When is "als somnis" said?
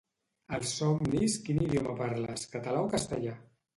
0.57-1.37